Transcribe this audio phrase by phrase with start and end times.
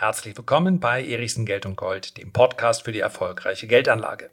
[0.00, 4.30] Herzlich willkommen bei Erichsen Geld und Gold, dem Podcast für die erfolgreiche Geldanlage.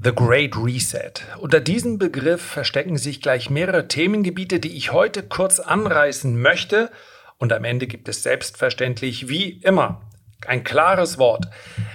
[0.00, 1.14] The Great Reset.
[1.40, 6.92] Unter diesem Begriff verstecken sich gleich mehrere Themengebiete, die ich heute kurz anreißen möchte.
[7.38, 10.08] Und am Ende gibt es selbstverständlich wie immer
[10.46, 11.48] ein klares Wort.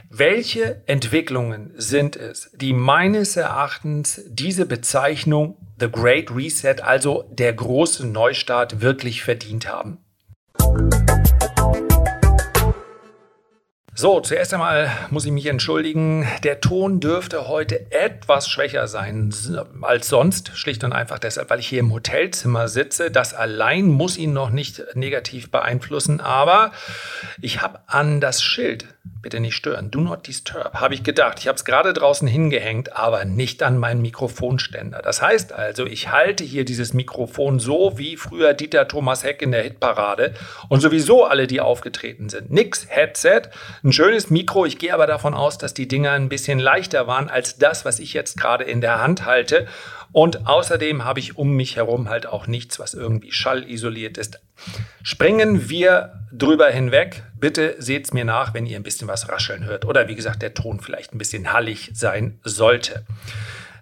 [0.10, 8.06] Welche Entwicklungen sind es, die meines Erachtens diese Bezeichnung The Great Reset, also der große
[8.06, 10.05] Neustart, wirklich verdient haben?
[13.98, 16.28] So, zuerst einmal muss ich mich entschuldigen.
[16.44, 19.34] Der Ton dürfte heute etwas schwächer sein
[19.82, 20.52] als sonst.
[20.54, 23.10] Schlicht und einfach deshalb, weil ich hier im Hotelzimmer sitze.
[23.10, 26.20] Das allein muss ihn noch nicht negativ beeinflussen.
[26.20, 26.74] Aber
[27.42, 28.86] ich habe an das Schild
[29.26, 31.40] bitte nicht stören, do not disturb, habe ich gedacht.
[31.40, 35.02] Ich habe es gerade draußen hingehängt, aber nicht an meinen Mikrofonständer.
[35.02, 39.52] Das heißt also, ich halte hier dieses Mikrofon so wie früher Dieter Thomas Heck in
[39.52, 40.36] der Hitparade
[40.70, 42.52] und sowieso alle, die aufgetreten sind.
[42.52, 43.50] Nix Headset,
[43.86, 44.66] ein schönes Mikro.
[44.66, 48.00] Ich gehe aber davon aus, dass die Dinger ein bisschen leichter waren als das, was
[48.00, 49.68] ich jetzt gerade in der Hand halte.
[50.12, 54.42] Und außerdem habe ich um mich herum halt auch nichts, was irgendwie schallisoliert ist.
[55.04, 57.24] Springen wir drüber hinweg.
[57.40, 60.54] Bitte seht's mir nach, wenn ihr ein bisschen was rascheln hört oder wie gesagt, der
[60.54, 63.06] Ton vielleicht ein bisschen hallig sein sollte.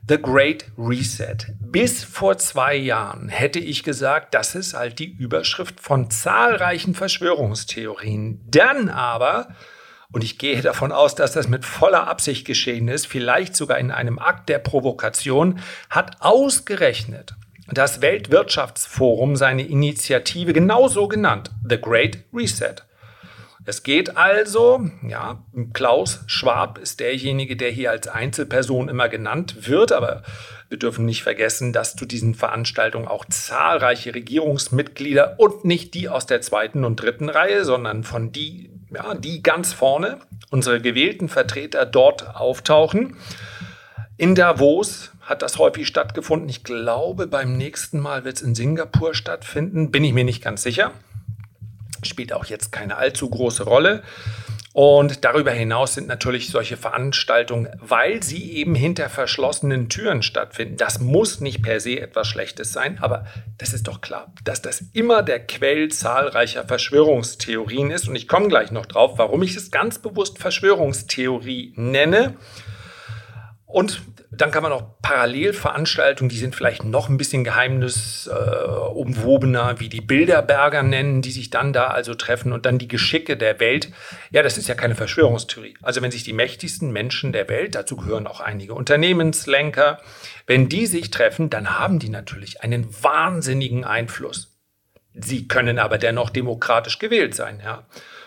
[0.10, 1.38] The Great Reset.
[1.62, 8.42] Bis vor zwei Jahren hätte ich gesagt, das ist halt die Überschrift von zahlreichen Verschwörungstheorien.
[8.50, 9.48] Dann aber
[10.14, 13.92] und ich gehe davon aus, dass das mit voller Absicht geschehen ist, vielleicht sogar in
[13.92, 17.36] einem Akt der Provokation, hat ausgerechnet
[17.68, 22.76] das Weltwirtschaftsforum seine Initiative genauso genannt, The Great Reset.
[23.66, 25.42] Es geht also, ja,
[25.72, 30.22] Klaus Schwab ist derjenige, der hier als Einzelperson immer genannt wird, aber
[30.68, 36.26] wir dürfen nicht vergessen, dass zu diesen Veranstaltungen auch zahlreiche Regierungsmitglieder und nicht die aus
[36.26, 41.86] der zweiten und dritten Reihe, sondern von die ja, die ganz vorne, unsere gewählten Vertreter
[41.86, 43.18] dort auftauchen.
[44.18, 46.50] In Davos hat das häufig stattgefunden.
[46.50, 49.92] Ich glaube, beim nächsten Mal wird es in Singapur stattfinden.
[49.92, 50.92] Bin ich mir nicht ganz sicher.
[52.04, 54.04] Spielt auch jetzt keine allzu große Rolle.
[54.74, 60.78] Und darüber hinaus sind natürlich solche Veranstaltungen, weil sie eben hinter verschlossenen Türen stattfinden.
[60.78, 63.28] Das muss nicht per se etwas Schlechtes sein, aber
[63.60, 68.08] das ist doch klar, dass das immer der Quell zahlreicher Verschwörungstheorien ist.
[68.08, 72.34] Und ich komme gleich noch drauf, warum ich es ganz bewusst Verschwörungstheorie nenne.
[73.68, 74.02] Und
[74.38, 80.02] dann kann man auch Parallelveranstaltungen, die sind vielleicht noch ein bisschen geheimnisumwobener, äh, wie die
[80.02, 83.90] Bilderberger nennen, die sich dann da also treffen und dann die Geschicke der Welt.
[84.32, 85.76] Ja, das ist ja keine Verschwörungstheorie.
[85.82, 90.00] Also wenn sich die mächtigsten Menschen der Welt, dazu gehören auch einige Unternehmenslenker,
[90.48, 94.54] wenn die sich treffen, dann haben die natürlich einen wahnsinnigen Einfluss.
[95.14, 97.86] Sie können aber dennoch demokratisch gewählt sein, ja.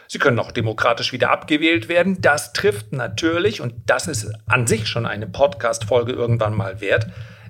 [0.08, 2.20] Sie können auch demokratisch wieder abgewählt werden.
[2.20, 7.06] Das trifft natürlich, und das ist an sich schon eine Podcast-Folge irgendwann mal wert,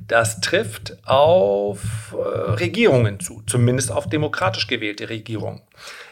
[0.09, 2.16] das trifft auf äh,
[2.53, 5.62] Regierungen zu, zumindest auf demokratisch gewählte Regierungen.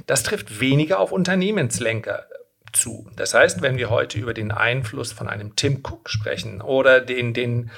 [0.07, 2.27] Das trifft weniger auf Unternehmenslenker
[2.73, 3.09] zu.
[3.17, 7.35] Das heißt, wenn wir heute über den Einfluss von einem Tim Cook sprechen oder den,
[7.35, 7.71] den,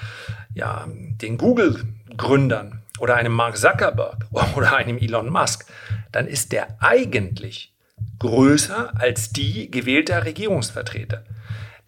[0.54, 4.26] ja, den Google-Gründern oder einem Mark Zuckerberg
[4.56, 5.70] oder einem Elon Musk,
[6.12, 7.74] dann ist der eigentlich
[8.18, 11.24] größer als die gewählter Regierungsvertreter.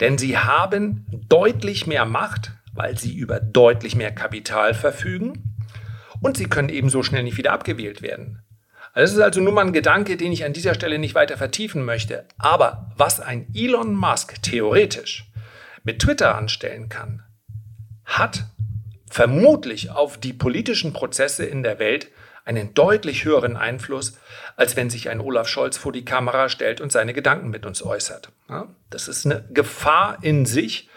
[0.01, 5.57] Denn sie haben deutlich mehr Macht, weil sie über deutlich mehr Kapital verfügen
[6.21, 8.43] und sie können ebenso schnell nicht wieder abgewählt werden.
[8.95, 11.85] Das ist also nur mal ein Gedanke, den ich an dieser Stelle nicht weiter vertiefen
[11.85, 12.25] möchte.
[12.37, 15.31] Aber was ein Elon Musk theoretisch
[15.85, 17.23] mit Twitter anstellen kann,
[18.05, 18.47] hat
[19.09, 22.09] vermutlich auf die politischen Prozesse in der Welt
[22.49, 24.19] einen deutlich höheren Einfluss,
[24.57, 27.83] als wenn sich ein Olaf Scholz vor die Kamera stellt und seine Gedanken mit uns
[27.83, 28.33] äußert.
[28.49, 30.89] Ja, das ist eine Gefahr in sich,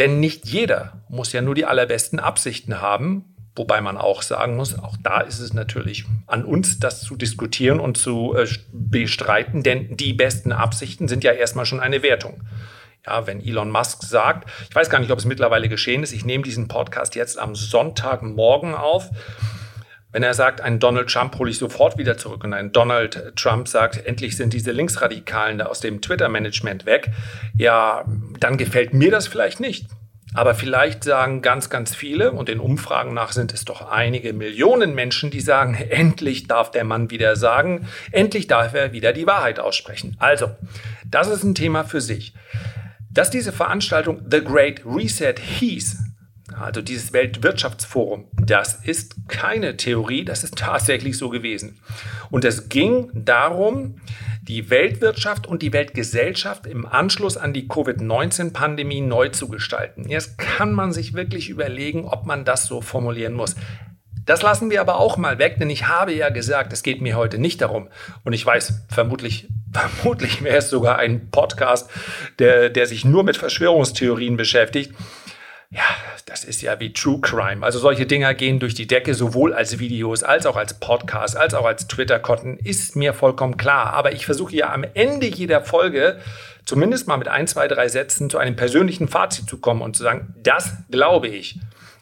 [0.00, 4.76] denn nicht jeder muss ja nur die allerbesten Absichten haben, wobei man auch sagen muss,
[4.76, 9.96] auch da ist es natürlich an uns, das zu diskutieren und zu äh, bestreiten, denn
[9.96, 12.42] die besten Absichten sind ja erstmal schon eine Wertung.
[13.06, 16.24] Ja, wenn Elon Musk sagt, ich weiß gar nicht, ob es mittlerweile geschehen ist, ich
[16.24, 19.10] nehme diesen Podcast jetzt am Sonntagmorgen auf.
[20.16, 23.68] Wenn er sagt, einen Donald Trump hole ich sofort wieder zurück und ein Donald Trump
[23.68, 27.10] sagt, endlich sind diese Linksradikalen aus dem Twitter-Management weg,
[27.54, 28.02] ja,
[28.40, 29.84] dann gefällt mir das vielleicht nicht.
[30.32, 34.94] Aber vielleicht sagen ganz, ganz viele, und in Umfragen nach sind es doch einige Millionen
[34.94, 39.60] Menschen, die sagen, endlich darf der Mann wieder sagen, endlich darf er wieder die Wahrheit
[39.60, 40.16] aussprechen.
[40.18, 40.48] Also,
[41.04, 42.32] das ist ein Thema für sich.
[43.10, 46.05] Dass diese Veranstaltung The Great Reset hieß,
[46.60, 51.78] also dieses Weltwirtschaftsforum, das ist keine Theorie, das ist tatsächlich so gewesen.
[52.30, 54.00] Und es ging darum,
[54.42, 60.08] die Weltwirtschaft und die Weltgesellschaft im Anschluss an die Covid-19-Pandemie neu zu gestalten.
[60.08, 63.56] Jetzt kann man sich wirklich überlegen, ob man das so formulieren muss.
[64.24, 67.16] Das lassen wir aber auch mal weg, denn ich habe ja gesagt, es geht mir
[67.16, 67.88] heute nicht darum.
[68.24, 71.90] Und ich weiß, vermutlich, vermutlich wäre es sogar ein Podcast,
[72.38, 74.92] der, der sich nur mit Verschwörungstheorien beschäftigt.
[75.70, 75.82] Ja,
[76.26, 77.64] das ist ja wie True Crime.
[77.64, 81.54] Also solche Dinger gehen durch die Decke, sowohl als Videos, als auch als Podcast, als
[81.54, 83.92] auch als Twitter-Konten, ist mir vollkommen klar.
[83.92, 86.20] Aber ich versuche ja am Ende jeder Folge
[86.64, 90.02] zumindest mal mit ein, zwei, drei Sätzen zu einem persönlichen Fazit zu kommen und zu
[90.02, 91.58] sagen, das glaube ich.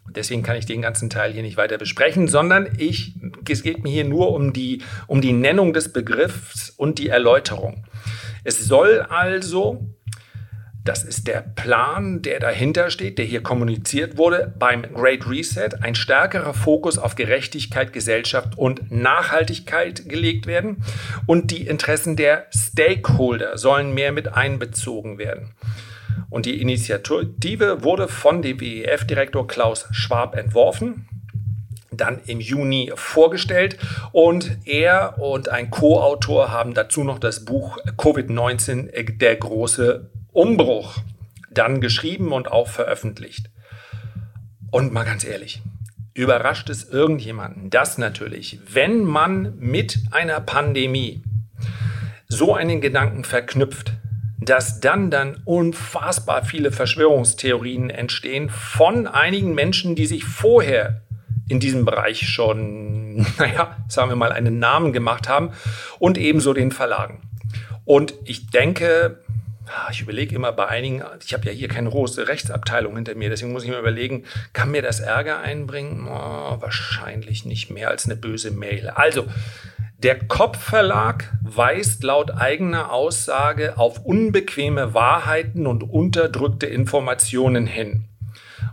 [0.09, 3.15] Deswegen kann ich den ganzen Teil hier nicht weiter besprechen, sondern ich,
[3.49, 7.87] es geht mir hier nur um die, um die Nennung des Begriffs und die Erläuterung.
[8.45, 9.94] Es soll also,
[10.85, 15.71] das ist der Plan, der dahinter steht, der hier kommuniziert wurde, beim Great Reset.
[15.81, 20.85] Ein stärkerer Fokus auf Gerechtigkeit, Gesellschaft und Nachhaltigkeit gelegt werden.
[21.27, 25.55] Und die Interessen der Stakeholder sollen mehr mit einbezogen werden.
[26.29, 31.09] Und die Initiative wurde von dem WEF-Direktor Klaus Schwab entworfen
[31.97, 33.79] dann im Juni vorgestellt.
[34.11, 40.99] Und er und ein Co-Autor haben dazu noch das Buch Covid-19, der große Umbruch,
[41.51, 43.51] dann geschrieben und auch veröffentlicht.
[44.73, 45.63] Und mal ganz ehrlich,
[46.13, 51.23] überrascht es irgendjemanden, dass natürlich, wenn man mit einer Pandemie
[52.27, 53.93] so einen Gedanken verknüpft,
[54.41, 61.03] dass dann dann unfassbar viele Verschwörungstheorien entstehen von einigen Menschen, die sich vorher
[61.49, 65.51] in diesem Bereich schon, naja, sagen wir mal, einen Namen gemacht haben
[66.01, 67.23] und ebenso den Verlagen.
[67.85, 69.24] Und ich denke,
[69.91, 73.53] ich überlege immer bei einigen, ich habe ja hier keine große Rechtsabteilung hinter mir, deswegen
[73.53, 76.07] muss ich mir überlegen, kann mir das Ärger einbringen?
[76.07, 78.91] Oh, wahrscheinlich nicht mehr als eine böse Mail.
[78.91, 79.27] Also,
[79.99, 88.05] der Kopfverlag weist laut eigener Aussage auf unbequeme Wahrheiten und unterdrückte Informationen hin.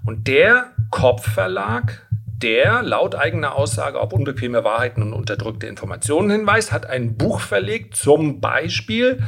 [0.04, 2.06] Und der Kopfverlag,
[2.42, 7.96] der laut eigener Aussage auf unbequeme Wahrheiten und unterdrückte Informationen hinweist, hat ein Buch verlegt,
[7.96, 9.22] zum Beispiel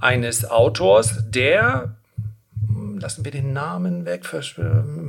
[0.00, 1.96] eines Autors, der
[2.98, 4.24] lassen wir den Namen weg,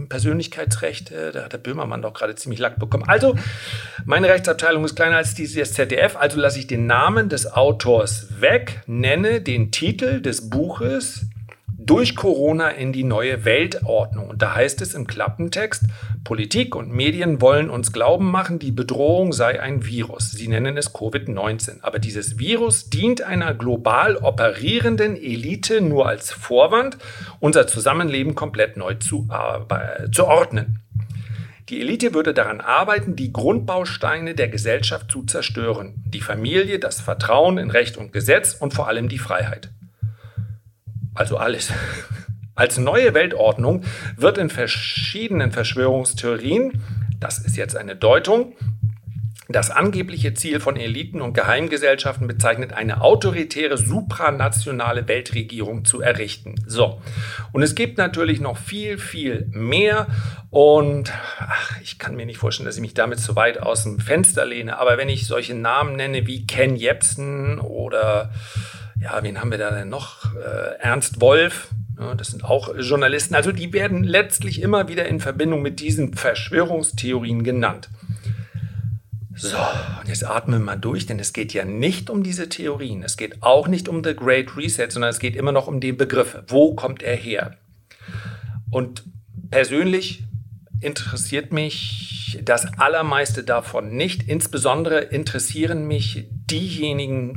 [0.10, 3.06] Persönlichkeitsrechte, da hat der Böhmermann doch gerade ziemlich Lack bekommen.
[3.08, 3.36] Also,
[4.06, 8.42] meine Rechtsabteilung ist kleiner als die des ZDF, also lasse ich den Namen des Autors
[8.42, 11.28] weg, nenne den Titel des Buches
[11.88, 14.30] durch Corona in die neue Weltordnung.
[14.30, 15.86] Und da heißt es im Klappentext,
[16.24, 20.32] Politik und Medien wollen uns glauben machen, die Bedrohung sei ein Virus.
[20.32, 21.82] Sie nennen es Covid-19.
[21.82, 26.98] Aber dieses Virus dient einer global operierenden Elite nur als Vorwand,
[27.40, 30.82] unser Zusammenleben komplett neu zu, äh, zu ordnen.
[31.70, 35.96] Die Elite würde daran arbeiten, die Grundbausteine der Gesellschaft zu zerstören.
[36.06, 39.70] Die Familie, das Vertrauen in Recht und Gesetz und vor allem die Freiheit
[41.18, 41.72] also alles.
[42.56, 43.84] Als neue Weltordnung
[44.16, 46.82] wird in verschiedenen Verschwörungstheorien,
[47.20, 48.56] das ist jetzt eine Deutung,
[49.50, 56.56] das angebliche Ziel von Eliten und Geheimgesellschaften bezeichnet, eine autoritäre, supranationale Weltregierung zu errichten.
[56.66, 57.02] So.
[57.54, 60.08] Und es gibt natürlich noch viel, viel mehr.
[60.50, 64.00] Und ach, ich kann mir nicht vorstellen, dass ich mich damit zu weit aus dem
[64.00, 64.80] Fenster lehne.
[64.80, 68.32] Aber wenn ich solche Namen nenne wie Ken Jebsen oder
[69.02, 70.36] ja, wen haben wir da denn noch?
[70.36, 71.70] Äh, Ernst Wolf,
[72.00, 73.36] ja, das sind auch Journalisten.
[73.36, 77.90] Also die werden letztlich immer wieder in Verbindung mit diesen Verschwörungstheorien genannt.
[79.36, 79.56] So,
[80.02, 83.04] und jetzt atmen wir mal durch, denn es geht ja nicht um diese Theorien.
[83.04, 85.92] Es geht auch nicht um The Great Reset, sondern es geht immer noch um die
[85.92, 86.44] Begriffe.
[86.48, 87.56] Wo kommt er her?
[88.72, 89.04] Und
[89.52, 90.24] persönlich
[90.82, 94.28] interessiert mich das Allermeiste davon nicht.
[94.28, 97.36] Insbesondere interessieren mich diejenigen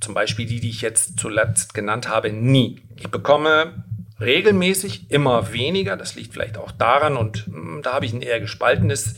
[0.00, 2.82] zum Beispiel die, die ich jetzt zuletzt genannt habe, nie.
[2.96, 3.84] Ich bekomme
[4.20, 5.96] regelmäßig immer weniger.
[5.96, 9.16] Das liegt vielleicht auch daran und hm, da habe ich ein eher gespaltenes.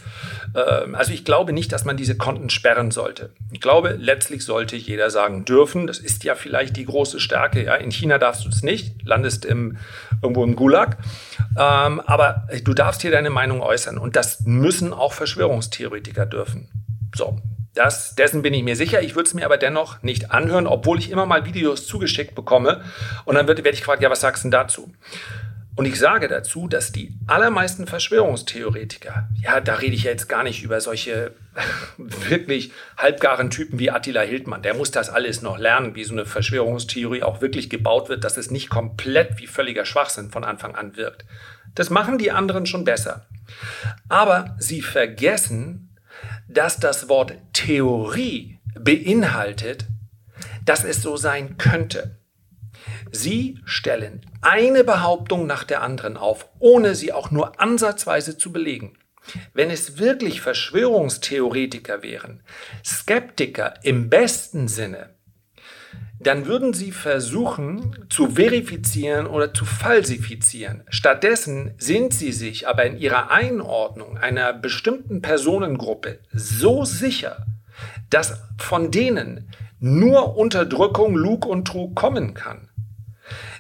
[0.55, 0.61] Äh,
[0.93, 3.31] also ich glaube nicht, dass man diese Konten sperren sollte.
[3.51, 5.87] Ich glaube, letztlich sollte jeder sagen dürfen.
[5.87, 7.65] Das ist ja vielleicht die große Stärke.
[7.65, 9.77] Ja, in China darfst du es nicht, landest im,
[10.23, 10.99] irgendwo im Gulag.
[11.59, 16.69] Ähm, aber du darfst hier deine Meinung äußern und das müssen auch Verschwörungstheoretiker dürfen.
[17.15, 17.41] So,
[17.75, 19.03] das, dessen bin ich mir sicher.
[19.03, 22.85] Ich würde es mir aber dennoch nicht anhören, obwohl ich immer mal Videos zugeschickt bekomme.
[23.25, 24.93] Und dann werde werd ich gefragt, ja, was sagst du denn dazu?
[25.75, 30.63] Und ich sage dazu, dass die allermeisten Verschwörungstheoretiker, ja, da rede ich jetzt gar nicht
[30.63, 31.33] über solche
[31.97, 36.27] wirklich halbgaren Typen wie Attila Hildmann, der muss das alles noch lernen, wie so eine
[36.27, 40.97] Verschwörungstheorie auch wirklich gebaut wird, dass es nicht komplett wie völliger Schwachsinn von Anfang an
[40.97, 41.25] wirkt.
[41.75, 43.25] Das machen die anderen schon besser.
[44.11, 45.92] Aber sie vergessen,
[46.49, 49.87] dass das Wort Theorie beinhaltet,
[50.65, 52.19] dass es so sein könnte.
[53.11, 58.99] Sie stellen eine Behauptung nach der anderen auf, ohne sie auch nur ansatzweise zu belegen.
[59.55, 62.43] Wenn es wirklich Verschwörungstheoretiker wären,
[62.85, 65.15] Skeptiker im besten Sinne,
[66.23, 70.85] dann würden sie versuchen zu verifizieren oder zu falsifizieren.
[70.89, 77.47] Stattdessen sind sie sich aber in ihrer Einordnung einer bestimmten Personengruppe so sicher,
[78.11, 79.51] dass von denen
[79.81, 82.69] nur Unterdrückung, Lug und Trug kommen kann.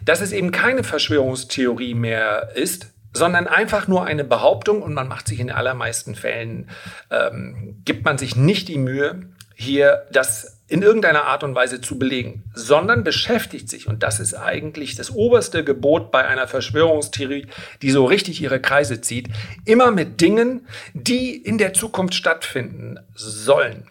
[0.04, 5.28] Dass es eben keine Verschwörungstheorie mehr ist, sondern einfach nur eine Behauptung und man macht
[5.28, 6.71] sich in allermeisten Fällen,
[7.11, 11.99] ähm, gibt man sich nicht die Mühe, hier das in irgendeiner Art und Weise zu
[11.99, 17.47] belegen, sondern beschäftigt sich, und das ist eigentlich das oberste Gebot bei einer Verschwörungstheorie,
[17.83, 19.29] die so richtig ihre Kreise zieht,
[19.67, 23.87] immer mit Dingen, die in der Zukunft stattfinden sollen.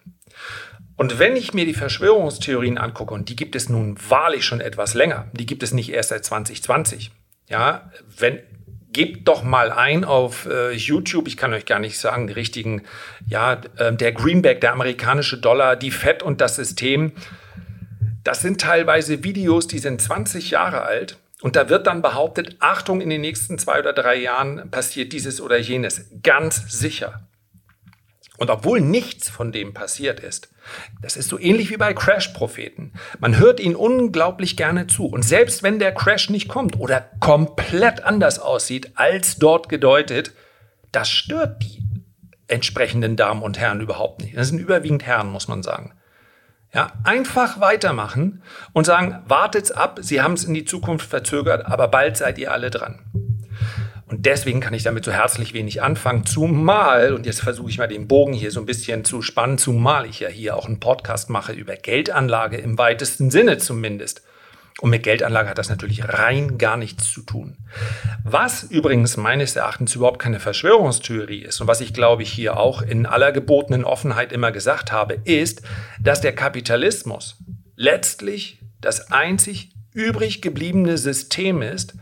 [0.96, 4.94] Und wenn ich mir die Verschwörungstheorien angucke, und die gibt es nun wahrlich schon etwas
[4.94, 7.12] länger, die gibt es nicht erst seit 2020.
[7.48, 8.40] Ja, wenn
[8.92, 12.82] gebt doch mal ein auf äh, YouTube, ich kann euch gar nicht sagen, die richtigen,
[13.26, 17.12] ja, äh, der Greenback, der amerikanische Dollar, die Fed und das System.
[18.24, 21.18] Das sind teilweise Videos, die sind 20 Jahre alt.
[21.40, 25.40] Und da wird dann behauptet, Achtung, in den nächsten zwei oder drei Jahren passiert dieses
[25.40, 26.06] oder jenes.
[26.22, 27.26] Ganz sicher.
[28.42, 30.50] Und obwohl nichts von dem passiert ist,
[31.00, 32.92] das ist so ähnlich wie bei Crash-Propheten.
[33.20, 35.06] Man hört ihnen unglaublich gerne zu.
[35.06, 40.32] Und selbst wenn der Crash nicht kommt oder komplett anders aussieht als dort gedeutet,
[40.90, 41.84] das stört die
[42.48, 44.36] entsprechenden Damen und Herren überhaupt nicht.
[44.36, 45.92] Das sind überwiegend Herren, muss man sagen.
[46.74, 51.86] Ja, einfach weitermachen und sagen, wartet's ab, Sie haben es in die Zukunft verzögert, aber
[51.86, 53.04] bald seid ihr alle dran.
[54.12, 57.88] Und deswegen kann ich damit so herzlich wenig anfangen, zumal, und jetzt versuche ich mal
[57.88, 61.30] den Bogen hier so ein bisschen zu spannen, zumal ich ja hier auch einen Podcast
[61.30, 64.20] mache über Geldanlage im weitesten Sinne zumindest.
[64.82, 67.56] Und mit Geldanlage hat das natürlich rein gar nichts zu tun.
[68.22, 72.82] Was übrigens meines Erachtens überhaupt keine Verschwörungstheorie ist und was ich glaube ich hier auch
[72.82, 75.62] in aller gebotenen Offenheit immer gesagt habe, ist,
[75.98, 77.38] dass der Kapitalismus
[77.76, 81.94] letztlich das einzig übrig gebliebene System ist,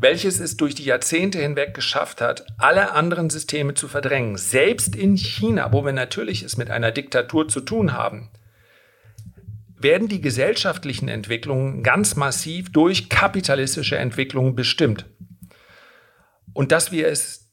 [0.00, 4.36] welches es durch die Jahrzehnte hinweg geschafft hat, alle anderen Systeme zu verdrängen.
[4.36, 8.30] Selbst in China, wo wir natürlich es mit einer Diktatur zu tun haben,
[9.76, 15.06] werden die gesellschaftlichen Entwicklungen ganz massiv durch kapitalistische Entwicklungen bestimmt.
[16.52, 17.48] Und dass wir es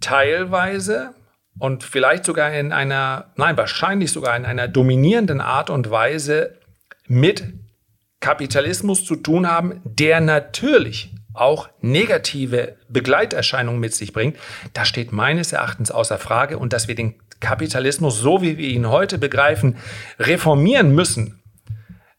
[0.00, 1.14] teilweise
[1.58, 6.58] und vielleicht sogar in einer, nein, wahrscheinlich sogar in einer dominierenden Art und Weise
[7.06, 7.44] mit
[8.20, 14.36] Kapitalismus zu tun haben, der natürlich auch negative Begleiterscheinungen mit sich bringt,
[14.72, 16.58] das steht meines Erachtens außer Frage.
[16.58, 19.76] Und dass wir den Kapitalismus, so wie wir ihn heute begreifen,
[20.18, 21.40] reformieren müssen,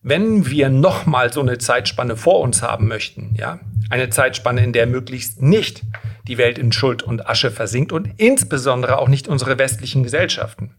[0.01, 4.87] wenn wir nochmal so eine Zeitspanne vor uns haben möchten, ja, eine Zeitspanne, in der
[4.87, 5.83] möglichst nicht
[6.27, 10.75] die Welt in Schuld und Asche versinkt und insbesondere auch nicht unsere westlichen Gesellschaften.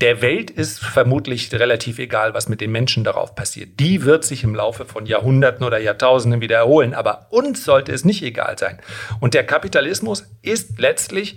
[0.00, 3.78] Der Welt ist vermutlich relativ egal, was mit den Menschen darauf passiert.
[3.80, 6.94] Die wird sich im Laufe von Jahrhunderten oder Jahrtausenden wieder erholen.
[6.94, 8.78] Aber uns sollte es nicht egal sein.
[9.20, 11.36] Und der Kapitalismus ist letztlich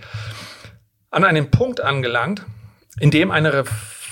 [1.11, 2.45] an einem Punkt angelangt,
[2.99, 3.65] in dem eine,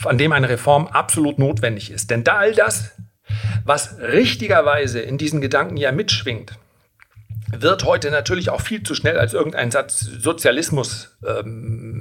[0.03, 2.11] an dem eine Reform absolut notwendig ist.
[2.11, 2.91] Denn da all das,
[3.63, 6.57] was richtigerweise in diesen Gedanken ja mitschwingt,
[7.53, 12.00] wird heute natürlich auch viel zu schnell als irgendein Satz Sozialismus ähm,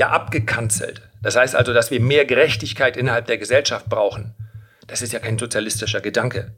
[0.00, 1.02] ja abgekanzelt.
[1.22, 4.34] Das heißt also, dass wir mehr Gerechtigkeit innerhalb der Gesellschaft brauchen.
[4.86, 6.54] Das ist ja kein sozialistischer Gedanke.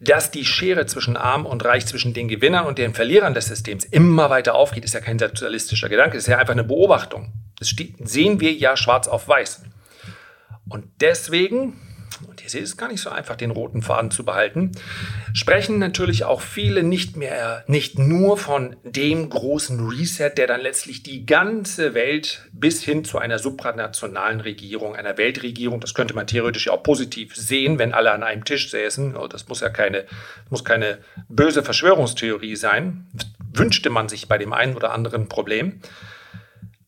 [0.00, 3.84] Dass die Schere zwischen Arm und Reich, zwischen den Gewinnern und den Verlierern des Systems
[3.84, 6.16] immer weiter aufgeht, ist ja kein sozialistischer Gedanke.
[6.16, 7.32] Das ist ja einfach eine Beobachtung.
[7.58, 9.62] Das sehen wir ja schwarz auf weiß.
[10.68, 11.74] Und deswegen
[12.28, 14.72] und ihr seht es gar nicht so einfach, den roten Faden zu behalten,
[15.32, 21.02] sprechen natürlich auch viele nicht mehr, nicht nur von dem großen Reset, der dann letztlich
[21.02, 26.68] die ganze Welt bis hin zu einer supranationalen Regierung, einer Weltregierung, das könnte man theoretisch
[26.68, 29.16] auch positiv sehen, wenn alle an einem Tisch säßen.
[29.30, 30.04] Das muss ja keine,
[30.50, 30.98] muss keine
[31.28, 33.06] böse Verschwörungstheorie sein.
[33.52, 35.80] Wünschte man sich bei dem einen oder anderen Problem.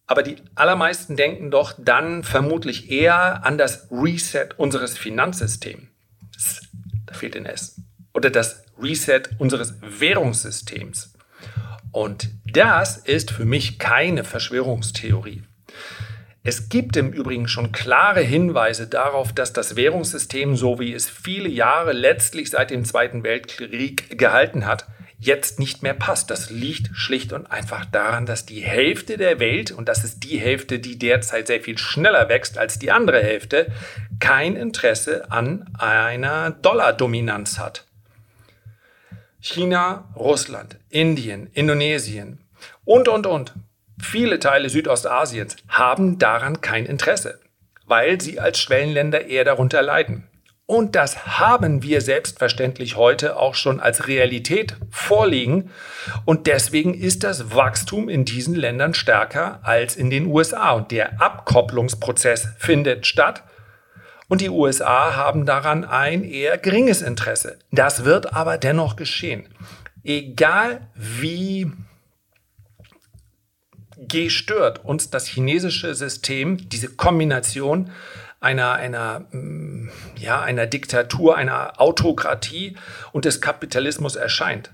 [0.08, 5.86] Aber die allermeisten denken doch dann vermutlich eher an das Reset unseres Finanzsystems.
[7.06, 7.80] Da fehlt ein S.
[8.14, 11.12] Oder das Reset unseres Währungssystems.
[11.92, 15.42] Und das ist für mich keine Verschwörungstheorie.
[16.42, 21.50] Es gibt im Übrigen schon klare Hinweise darauf, dass das Währungssystem, so wie es viele
[21.50, 24.86] Jahre letztlich seit dem Zweiten Weltkrieg gehalten hat,
[25.18, 26.30] jetzt nicht mehr passt.
[26.30, 30.38] Das liegt schlicht und einfach daran, dass die Hälfte der Welt, und das ist die
[30.38, 33.70] Hälfte, die derzeit sehr viel schneller wächst als die andere Hälfte,
[34.20, 37.84] kein Interesse an einer Dollardominanz hat.
[39.40, 42.40] China, Russland, Indien, Indonesien
[42.84, 43.54] und, und, und.
[44.00, 47.40] Viele Teile Südostasiens haben daran kein Interesse,
[47.87, 50.27] weil sie als Schwellenländer eher darunter leiden.
[50.70, 55.70] Und das haben wir selbstverständlich heute auch schon als Realität vorliegen.
[56.26, 60.72] Und deswegen ist das Wachstum in diesen Ländern stärker als in den USA.
[60.72, 63.44] Und der Abkopplungsprozess findet statt.
[64.28, 67.58] Und die USA haben daran ein eher geringes Interesse.
[67.72, 69.48] Das wird aber dennoch geschehen.
[70.04, 71.72] Egal wie
[73.96, 77.90] gestört uns das chinesische System, diese Kombination
[78.40, 82.76] einer, einer, mm, ja, einer Diktatur, einer Autokratie
[83.12, 84.71] und des Kapitalismus erscheint.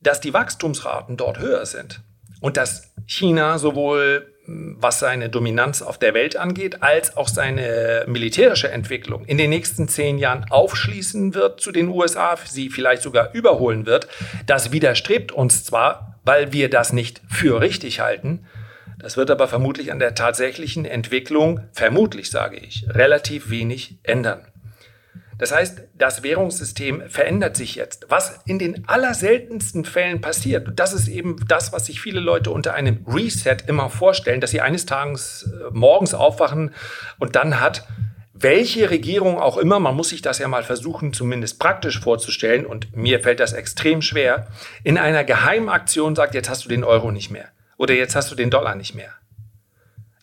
[0.00, 2.00] Dass die Wachstumsraten dort höher sind
[2.40, 8.04] und dass China sowohl mm, was seine Dominanz auf der Welt angeht, als auch seine
[8.08, 13.32] militärische Entwicklung in den nächsten zehn Jahren aufschließen wird zu den USA, sie vielleicht sogar
[13.32, 14.08] überholen wird,
[14.46, 18.44] das widerstrebt uns zwar, weil wir das nicht für richtig halten,
[19.04, 24.46] das wird aber vermutlich an der tatsächlichen Entwicklung, vermutlich sage ich, relativ wenig ändern.
[25.36, 28.06] Das heißt, das Währungssystem verändert sich jetzt.
[28.08, 32.72] Was in den allerseltensten Fällen passiert, das ist eben das, was sich viele Leute unter
[32.72, 36.72] einem Reset immer vorstellen, dass sie eines Tages äh, morgens aufwachen
[37.18, 37.86] und dann hat
[38.32, 42.96] welche Regierung auch immer, man muss sich das ja mal versuchen, zumindest praktisch vorzustellen, und
[42.96, 44.46] mir fällt das extrem schwer,
[44.82, 47.50] in einer Geheimaktion sagt, jetzt hast du den Euro nicht mehr.
[47.76, 49.14] Oder jetzt hast du den Dollar nicht mehr.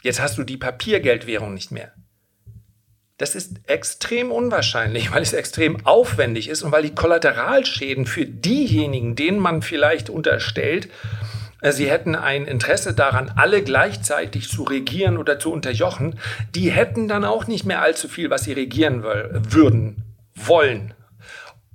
[0.01, 1.93] Jetzt hast du die Papiergeldwährung nicht mehr.
[3.17, 9.15] Das ist extrem unwahrscheinlich, weil es extrem aufwendig ist und weil die Kollateralschäden für diejenigen,
[9.15, 10.89] denen man vielleicht unterstellt,
[11.61, 16.19] äh, sie hätten ein Interesse daran, alle gleichzeitig zu regieren oder zu unterjochen,
[16.55, 20.03] die hätten dann auch nicht mehr allzu viel, was sie regieren würden,
[20.33, 20.95] wollen.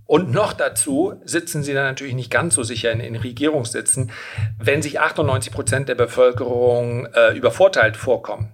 [0.06, 4.12] Und noch dazu sitzen sie dann natürlich nicht ganz so sicher in den Regierungssitzen,
[4.58, 8.52] wenn sich 98 Prozent der Bevölkerung äh, übervorteilt vorkommen.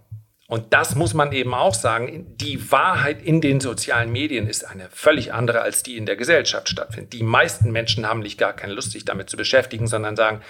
[0.48, 2.36] Und das muss man eben auch sagen.
[2.36, 6.68] Die Wahrheit in den sozialen Medien ist eine völlig andere, als die in der Gesellschaft
[6.68, 7.14] stattfindet.
[7.14, 10.42] Die meisten Menschen haben nicht gar keine Lust, sich damit zu beschäftigen, sondern sagen,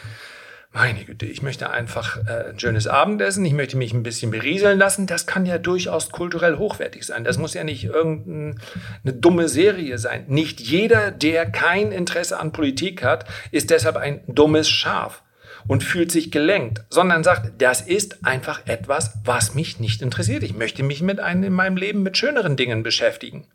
[0.72, 4.78] meine Güte, ich möchte einfach äh, ein schönes Abendessen, ich möchte mich ein bisschen berieseln
[4.78, 5.06] lassen.
[5.06, 7.24] Das kann ja durchaus kulturell hochwertig sein.
[7.24, 8.56] Das muss ja nicht irgendeine
[9.04, 10.24] dumme Serie sein.
[10.28, 15.22] Nicht jeder, der kein Interesse an Politik hat, ist deshalb ein dummes Schaf
[15.66, 20.42] und fühlt sich gelenkt, sondern sagt, das ist einfach etwas, was mich nicht interessiert.
[20.42, 23.46] Ich möchte mich mit einem in meinem Leben mit schöneren Dingen beschäftigen.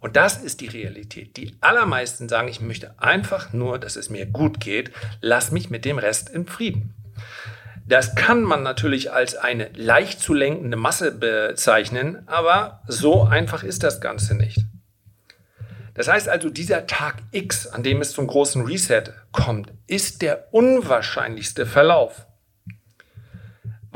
[0.00, 1.36] Und das ist die Realität.
[1.36, 5.84] Die allermeisten sagen, ich möchte einfach nur, dass es mir gut geht, lass mich mit
[5.84, 6.94] dem Rest in Frieden.
[7.86, 13.84] Das kann man natürlich als eine leicht zu lenkende Masse bezeichnen, aber so einfach ist
[13.84, 14.64] das Ganze nicht.
[15.94, 20.52] Das heißt also, dieser Tag X, an dem es zum großen Reset kommt, ist der
[20.52, 22.25] unwahrscheinlichste Verlauf.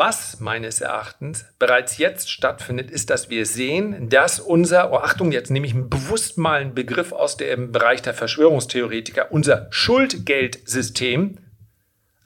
[0.02, 5.50] Was meines Erachtens bereits jetzt stattfindet, ist, dass wir sehen, dass unser, oh Achtung, jetzt
[5.50, 11.36] nehme ich bewusst mal einen Begriff aus dem Bereich der Verschwörungstheoretiker, unser Schuldgeldsystem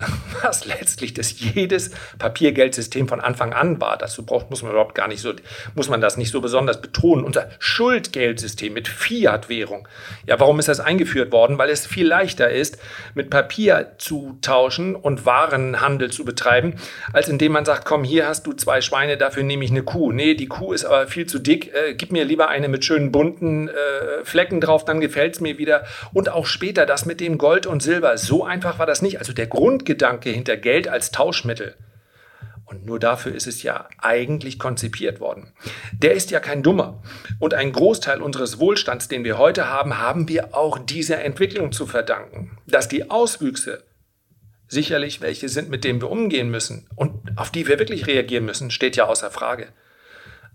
[0.42, 3.96] was letztlich das jedes Papiergeldsystem von Anfang an war.
[3.98, 5.32] Dazu braucht, muss man überhaupt gar nicht so,
[5.74, 7.24] muss man das nicht so besonders betonen.
[7.24, 9.88] Unser Schuldgeldsystem mit Fiat-Währung.
[10.26, 11.58] Ja, warum ist das eingeführt worden?
[11.58, 12.78] Weil es viel leichter ist,
[13.14, 16.74] mit Papier zu tauschen und Warenhandel zu betreiben,
[17.12, 20.12] als indem man sagt, komm, hier hast du zwei Schweine, dafür nehme ich eine Kuh.
[20.12, 21.72] Nee, die Kuh ist aber viel zu dick.
[21.74, 23.72] Äh, gib mir lieber eine mit schönen bunten äh,
[24.24, 25.84] Flecken drauf, dann gefällt es mir wieder.
[26.12, 28.16] Und auch später das mit dem Gold und Silber.
[28.18, 29.18] So einfach war das nicht.
[29.18, 31.76] Also der Grund Grundgedanke hinter Geld als Tauschmittel,
[32.66, 35.52] und nur dafür ist es ja eigentlich konzipiert worden.
[35.92, 37.02] Der ist ja kein Dummer.
[37.38, 41.86] Und ein Großteil unseres Wohlstands, den wir heute haben, haben wir auch dieser Entwicklung zu
[41.86, 42.56] verdanken.
[42.66, 43.84] Dass die Auswüchse
[44.66, 48.70] sicherlich welche sind, mit denen wir umgehen müssen und auf die wir wirklich reagieren müssen,
[48.70, 49.68] steht ja außer Frage.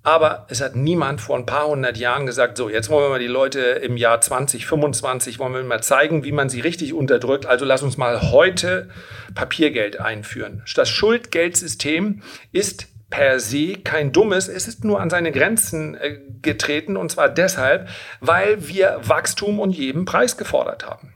[0.10, 3.20] Aber es hat niemand vor ein paar hundert Jahren gesagt, so, jetzt wollen wir mal
[3.20, 7.46] die Leute im Jahr 2025, wollen wir mal zeigen, wie man sie richtig unterdrückt.
[7.46, 8.90] Also lass uns mal heute
[9.36, 10.64] Papiergeld einführen.
[10.76, 16.98] Das Schuldgeldsystem ist per se kein dummes, es ist nur an seine Grenzen äh, getreten
[16.98, 17.88] und zwar deshalb,
[18.20, 21.14] weil wir Wachstum und jeden Preis gefordert haben.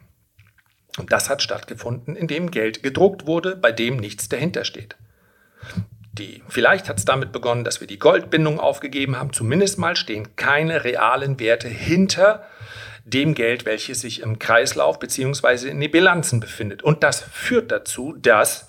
[1.00, 4.98] Und das hat stattgefunden, indem Geld gedruckt wurde, bei dem nichts dahinter steht.
[6.14, 9.34] Die, vielleicht hat es damit begonnen, dass wir die Goldbindung aufgegeben haben.
[9.34, 12.46] Zumindest mal stehen keine realen Werte hinter
[13.04, 15.70] dem Geld, welches sich im Kreislauf bzw.
[15.70, 16.84] in den Bilanzen befindet.
[16.84, 18.68] Und das führt dazu, dass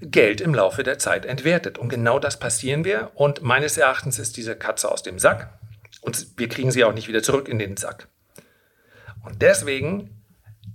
[0.00, 1.78] Geld im Laufe der Zeit entwertet.
[1.78, 3.12] Und genau das passieren wir.
[3.14, 5.48] Und meines Erachtens ist diese Katze aus dem Sack.
[6.00, 8.08] Und wir kriegen sie auch nicht wieder zurück in den Sack.
[9.24, 10.19] Und deswegen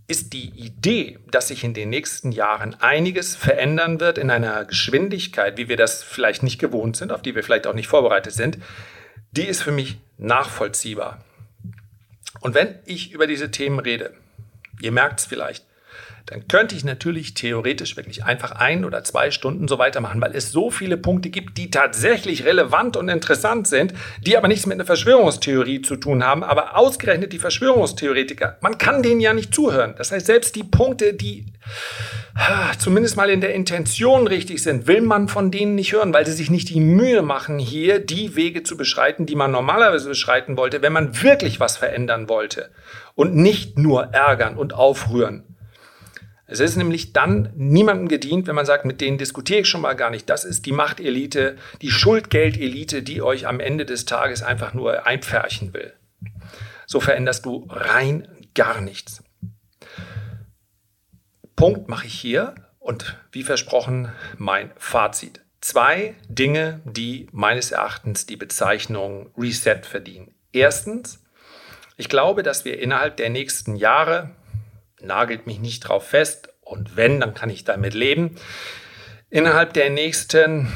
[0.07, 5.57] ist die Idee, dass sich in den nächsten Jahren einiges verändern wird in einer Geschwindigkeit,
[5.57, 8.59] wie wir das vielleicht nicht gewohnt sind, auf die wir vielleicht auch nicht vorbereitet sind,
[9.31, 11.23] die ist für mich nachvollziehbar.
[12.39, 14.13] Und wenn ich über diese Themen rede,
[14.79, 15.65] ihr merkt es vielleicht,
[16.25, 20.51] dann könnte ich natürlich theoretisch wirklich einfach ein oder zwei Stunden so weitermachen, weil es
[20.51, 23.93] so viele Punkte gibt, die tatsächlich relevant und interessant sind,
[24.25, 26.43] die aber nichts mit einer Verschwörungstheorie zu tun haben.
[26.43, 29.93] Aber ausgerechnet die Verschwörungstheoretiker, man kann denen ja nicht zuhören.
[29.97, 31.45] Das heißt, selbst die Punkte, die
[32.79, 36.33] zumindest mal in der Intention richtig sind, will man von denen nicht hören, weil sie
[36.33, 40.81] sich nicht die Mühe machen, hier die Wege zu beschreiten, die man normalerweise beschreiten wollte,
[40.81, 42.71] wenn man wirklich was verändern wollte
[43.13, 45.54] und nicht nur ärgern und aufrühren.
[46.47, 49.95] Es ist nämlich dann niemandem gedient, wenn man sagt, mit denen diskutiere ich schon mal
[49.95, 50.29] gar nicht.
[50.29, 55.73] Das ist die Machtelite, die Schuldgeldelite, die euch am Ende des Tages einfach nur einpferchen
[55.73, 55.93] will.
[56.85, 59.23] So veränderst du rein gar nichts.
[61.55, 65.41] Punkt mache ich hier und wie versprochen mein Fazit.
[65.61, 70.35] Zwei Dinge, die meines Erachtens die Bezeichnung Reset verdienen.
[70.51, 71.23] Erstens,
[71.97, 74.35] ich glaube, dass wir innerhalb der nächsten Jahre,
[75.05, 76.49] nagelt mich nicht drauf fest.
[76.61, 78.35] Und wenn, dann kann ich damit leben.
[79.29, 80.71] Innerhalb der nächsten,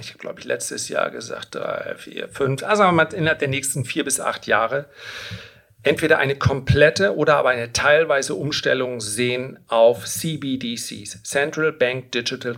[0.00, 4.20] ich glaube ich letztes Jahr gesagt, drei, vier, fünf, also innerhalb der nächsten vier bis
[4.20, 4.88] acht Jahre
[5.84, 12.56] entweder eine komplette oder aber eine teilweise Umstellung sehen auf CBDCs, Central Bank Digital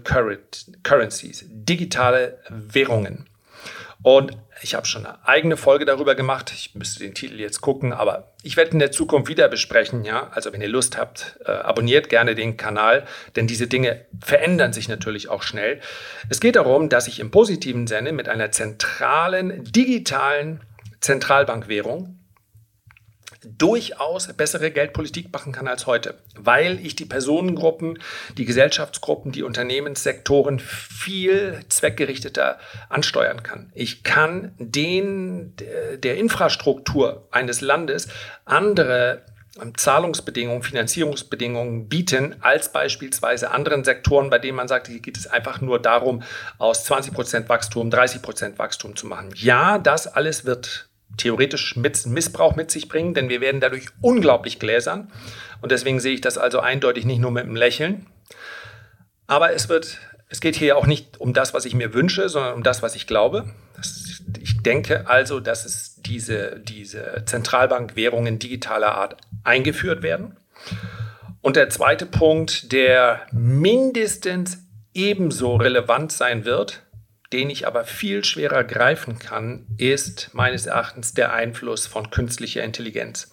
[0.82, 3.28] Currencies, digitale Währungen.
[4.02, 6.52] Und ich habe schon eine eigene Folge darüber gemacht.
[6.54, 10.04] Ich müsste den Titel jetzt gucken, aber ich werde in der Zukunft wieder besprechen.
[10.04, 14.72] Ja, also wenn ihr Lust habt, äh, abonniert gerne den Kanal, denn diese Dinge verändern
[14.72, 15.80] sich natürlich auch schnell.
[16.30, 20.62] Es geht darum, dass ich im positiven Sinne mit einer zentralen digitalen
[21.00, 22.18] Zentralbankwährung
[23.58, 27.98] durchaus bessere Geldpolitik machen kann als heute, weil ich die Personengruppen,
[28.36, 33.70] die Gesellschaftsgruppen, die Unternehmenssektoren viel zweckgerichteter ansteuern kann.
[33.74, 35.54] Ich kann den
[36.02, 38.08] der Infrastruktur eines Landes
[38.44, 39.22] andere
[39.60, 45.26] ähm, Zahlungsbedingungen, Finanzierungsbedingungen bieten, als beispielsweise anderen Sektoren, bei denen man sagt, hier geht es
[45.26, 46.22] einfach nur darum,
[46.58, 49.32] aus 20 Prozent Wachstum 30 Prozent Wachstum zu machen.
[49.36, 54.58] Ja, das alles wird theoretisch mit Missbrauch mit sich bringen, denn wir werden dadurch unglaublich
[54.58, 55.10] gläsern.
[55.60, 58.06] Und deswegen sehe ich das also eindeutig nicht nur mit einem Lächeln.
[59.26, 59.98] Aber es wird,
[60.28, 62.94] es geht hier auch nicht um das, was ich mir wünsche, sondern um das, was
[62.94, 63.52] ich glaube.
[63.76, 70.36] Das, ich denke also, dass es diese, diese Zentralbankwährungen digitaler Art eingeführt werden.
[71.40, 74.58] Und der zweite Punkt, der mindestens
[74.94, 76.82] ebenso relevant sein wird,
[77.32, 83.32] den ich aber viel schwerer greifen kann, ist meines Erachtens der Einfluss von künstlicher Intelligenz.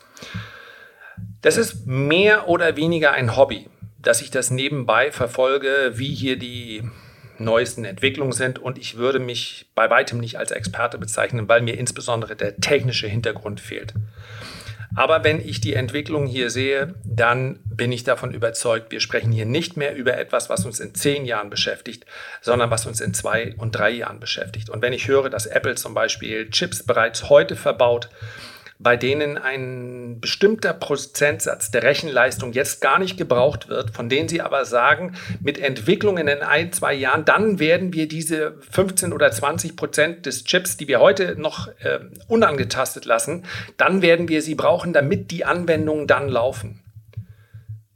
[1.41, 6.83] Das ist mehr oder weniger ein Hobby, dass ich das nebenbei verfolge, wie hier die
[7.37, 11.77] neuesten Entwicklungen sind und ich würde mich bei weitem nicht als Experte bezeichnen, weil mir
[11.77, 13.93] insbesondere der technische Hintergrund fehlt.
[14.95, 19.45] Aber wenn ich die Entwicklung hier sehe, dann bin ich davon überzeugt, wir sprechen hier
[19.45, 22.05] nicht mehr über etwas, was uns in zehn Jahren beschäftigt,
[22.41, 24.69] sondern was uns in zwei und drei Jahren beschäftigt.
[24.69, 28.09] Und wenn ich höre, dass Apple zum Beispiel Chips bereits heute verbaut,
[28.79, 34.41] bei denen ein bestimmter Prozentsatz der Rechenleistung jetzt gar nicht gebraucht wird, von denen sie
[34.41, 39.75] aber sagen, mit Entwicklungen in ein, zwei Jahren, dann werden wir diese 15 oder 20
[39.75, 43.45] Prozent des Chips, die wir heute noch äh, unangetastet lassen,
[43.77, 46.81] dann werden wir sie brauchen, damit die Anwendungen dann laufen.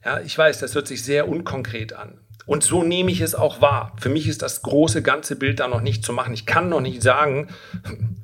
[0.06, 2.20] Ja, ich weiß, das hört sich sehr unkonkret an.
[2.48, 3.92] Und so nehme ich es auch wahr.
[4.00, 6.34] Für mich ist das große ganze Bild da noch nicht zu machen.
[6.34, 7.50] Ich kann noch nicht sagen,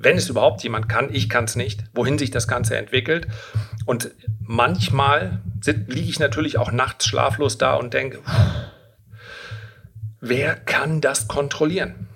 [0.04, 3.26] wenn es überhaupt jemand kann, ich kann es nicht, wohin sich das Ganze entwickelt.
[3.86, 8.20] Und manchmal liege ich natürlich auch nachts schlaflos da und denke,
[10.20, 12.08] wer kann das kontrollieren?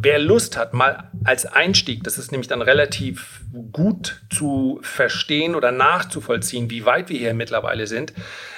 [0.00, 5.72] Wer Lust hat, mal als Einstieg, das ist nämlich dann relativ gut zu verstehen oder
[5.72, 8.12] nachzuvollziehen, wie weit wir hier mittlerweile sind,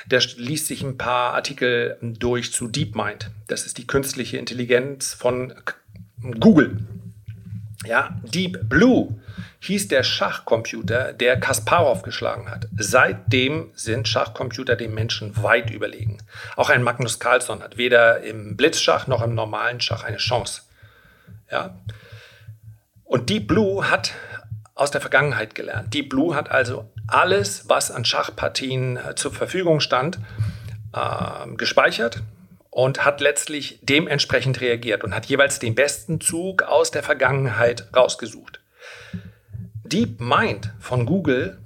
[0.07, 3.31] der liest sich ein paar Artikel durch zu DeepMind.
[3.47, 5.55] Das ist die künstliche Intelligenz von
[6.41, 6.87] Google.
[7.87, 9.21] Ja, Deep Blue
[9.61, 12.69] hieß der Schachcomputer, der Kasparov geschlagen hat.
[12.77, 16.19] Seitdem sind Schachcomputer dem Menschen weit überlegen.
[16.57, 20.63] Auch ein Magnus Carlsson hat weder im Blitzschach noch im normalen Schach eine Chance.
[21.51, 21.79] Ja?
[23.05, 24.13] Und Deep Blue hat
[24.75, 25.93] aus der Vergangenheit gelernt.
[25.95, 30.19] Deep Blue hat also alles, was an Schachpartien äh, zur Verfügung stand,
[30.95, 32.23] äh, gespeichert
[32.71, 38.61] und hat letztlich dementsprechend reagiert und hat jeweils den besten Zug aus der Vergangenheit rausgesucht.
[39.85, 41.59] DeepMind von Google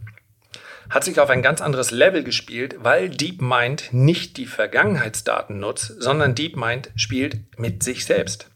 [0.88, 6.34] hat sich auf ein ganz anderes Level gespielt, weil DeepMind nicht die Vergangenheitsdaten nutzt, sondern
[6.34, 8.50] DeepMind spielt mit sich selbst.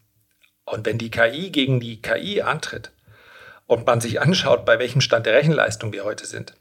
[0.65, 2.93] Und wenn die KI gegen die KI antritt
[3.67, 6.55] und man sich anschaut, bei welchem Stand der Rechenleistung wir heute sind,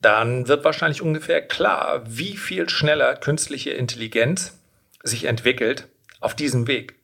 [0.00, 4.57] dann wird wahrscheinlich ungefähr klar, wie viel schneller künstliche Intelligenz
[5.02, 5.88] sich entwickelt
[6.20, 6.94] auf diesem Weg.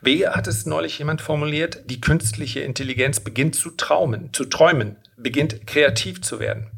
[0.00, 1.82] Wie hat es neulich jemand formuliert?
[1.90, 6.70] Die künstliche Intelligenz beginnt zu traumen, zu träumen, beginnt kreativ zu werden.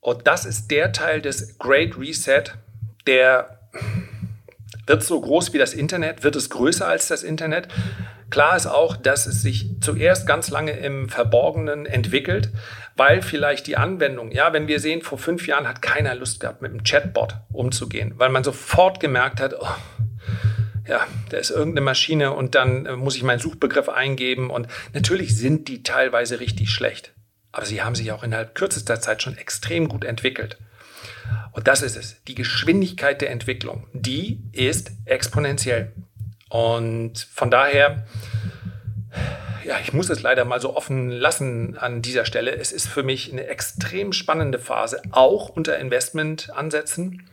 [0.00, 2.44] Und das ist der Teil des Great Reset,
[3.06, 3.70] der
[4.86, 7.68] wird so groß wie das Internet, wird es größer als das Internet.
[8.30, 12.50] Klar ist auch, dass es sich zuerst ganz lange im Verborgenen entwickelt,
[12.96, 16.60] weil vielleicht die Anwendung, ja, wenn wir sehen, vor fünf Jahren hat keiner Lust gehabt,
[16.60, 19.68] mit einem Chatbot umzugehen, weil man sofort gemerkt hat, oh,
[20.88, 25.36] ja, da ist irgendeine Maschine und dann äh, muss ich meinen Suchbegriff eingeben und natürlich
[25.36, 27.12] sind die teilweise richtig schlecht,
[27.52, 30.58] aber sie haben sich auch innerhalb kürzester Zeit schon extrem gut entwickelt.
[31.52, 32.22] Und das ist es.
[32.28, 35.92] Die Geschwindigkeit der Entwicklung, die ist exponentiell.
[36.48, 38.06] Und von daher,
[39.64, 42.54] ja, ich muss es leider mal so offen lassen an dieser Stelle.
[42.54, 47.28] Es ist für mich eine extrem spannende Phase, auch unter Investmentansätzen.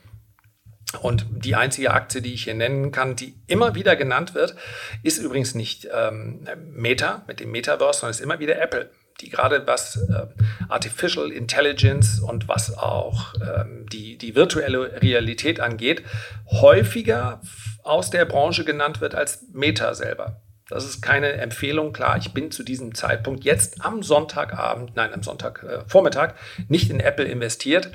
[1.02, 4.56] Und die einzige Aktie, die ich hier nennen kann, die immer wieder genannt wird,
[5.02, 9.66] ist übrigens nicht ähm, Meta mit dem Metaverse, sondern ist immer wieder Apple, die gerade
[9.66, 10.28] was äh,
[10.70, 16.04] Artificial Intelligence und was auch ähm, die, die virtuelle Realität angeht,
[16.52, 17.42] häufiger
[17.84, 20.42] aus der Branche genannt wird als Meta selber.
[20.70, 21.94] Das ist keine Empfehlung.
[21.94, 27.00] Klar, ich bin zu diesem Zeitpunkt jetzt am Sonntagabend, nein, am Sonntagvormittag äh, nicht in
[27.00, 27.92] Apple investiert.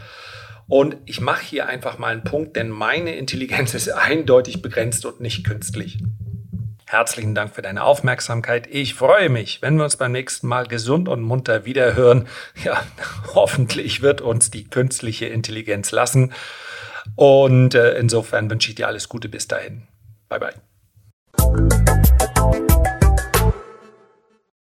[0.68, 5.20] Und ich mache hier einfach mal einen Punkt, denn meine Intelligenz ist eindeutig begrenzt und
[5.20, 5.98] nicht künstlich.
[6.86, 8.66] Herzlichen Dank für deine Aufmerksamkeit.
[8.70, 12.26] Ich freue mich, wenn wir uns beim nächsten Mal gesund und munter wiederhören.
[12.64, 12.82] Ja,
[13.34, 16.32] hoffentlich wird uns die künstliche Intelligenz lassen.
[17.16, 19.88] Und äh, insofern wünsche ich dir alles Gute bis dahin.
[20.28, 21.78] Bye bye.